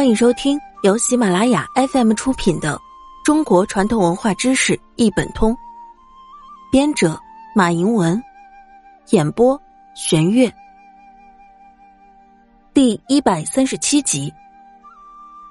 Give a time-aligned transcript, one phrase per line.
[0.00, 2.74] 欢迎收听由喜马拉雅 FM 出品的
[3.22, 5.52] 《中国传统文化知识一本通》，
[6.72, 7.20] 编者
[7.54, 8.18] 马迎文，
[9.10, 9.60] 演播
[9.94, 10.50] 玄月。
[12.72, 14.32] 第一百三十七集，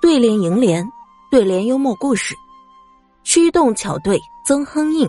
[0.02, 0.84] 对联楹联，
[1.30, 2.34] 对联幽默故事，
[3.24, 5.08] 驱动巧对曾亨应。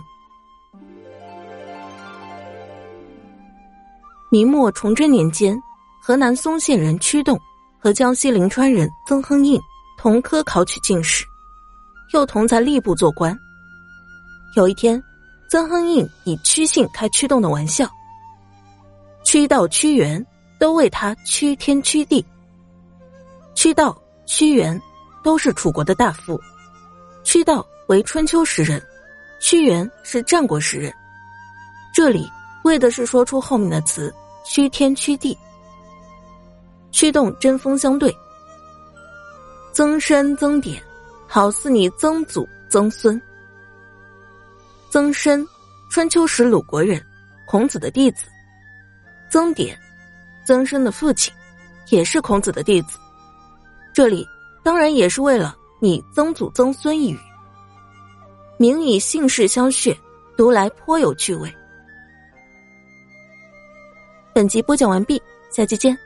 [4.29, 5.59] 明末崇祯年间，
[5.99, 7.41] 河南嵩县人驱动。
[7.81, 9.59] 和江西临川人曾亨应
[9.97, 11.25] 同科考取进士，
[12.13, 13.35] 又同在吏部做官。
[14.55, 15.01] 有一天，
[15.49, 17.89] 曾亨应以屈姓开驱动的玩笑，
[19.23, 20.23] 屈道、屈原
[20.59, 22.23] 都为他屈天屈地。
[23.55, 24.79] 屈道、屈原
[25.23, 26.39] 都是楚国的大夫，
[27.23, 28.79] 屈道为春秋时人，
[29.41, 30.93] 屈原是战国时人。
[31.91, 32.29] 这里
[32.63, 34.13] 为的是说出后面的词
[34.45, 35.35] “屈天屈地”。
[37.01, 38.15] 驱动针锋相对，
[39.73, 40.79] 曾参曾点，
[41.27, 43.19] 好似你曾祖曾孙。
[44.91, 45.43] 曾参，
[45.89, 47.03] 春秋时鲁国人，
[47.47, 48.27] 孔子的弟子。
[49.31, 49.75] 曾点，
[50.45, 51.33] 曾参的父亲，
[51.89, 52.99] 也是孔子的弟子。
[53.91, 54.23] 这里
[54.61, 57.17] 当然也是为了你曾祖曾孙一语，
[58.57, 59.97] 名以姓氏相血，
[60.37, 61.51] 读来颇有趣味。
[64.35, 65.97] 本集播讲完毕，下期见。